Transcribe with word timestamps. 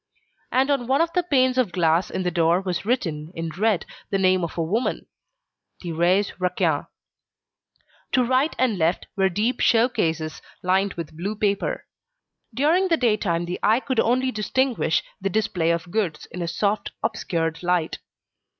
And 0.51 0.71
on 0.71 0.87
one 0.87 0.99
of 0.99 1.13
the 1.13 1.21
panes 1.21 1.59
of 1.59 1.71
glass 1.71 2.09
in 2.09 2.23
the 2.23 2.31
door 2.31 2.59
was 2.59 2.85
written, 2.87 3.31
in 3.35 3.49
red, 3.55 3.85
the 4.09 4.17
name 4.17 4.43
of 4.43 4.57
a 4.57 4.63
woman: 4.63 5.05
Thérèse 5.83 6.31
Raquin. 6.39 6.87
To 8.13 8.23
right 8.23 8.55
and 8.57 8.79
left 8.79 9.05
were 9.15 9.29
deep 9.29 9.59
show 9.59 9.87
cases, 9.87 10.41
lined 10.63 10.95
with 10.95 11.15
blue 11.15 11.35
paper. 11.35 11.85
During 12.51 12.87
the 12.87 12.97
daytime 12.97 13.45
the 13.45 13.59
eye 13.61 13.79
could 13.79 13.99
only 13.99 14.31
distinguish 14.31 15.03
the 15.21 15.29
display 15.29 15.69
of 15.69 15.91
goods, 15.91 16.25
in 16.31 16.41
a 16.41 16.47
soft, 16.47 16.93
obscured 17.03 17.61
light. 17.61 17.99